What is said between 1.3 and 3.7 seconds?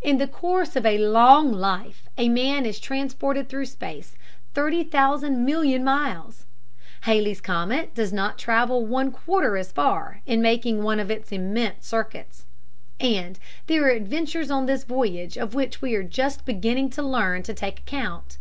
life a man is transported through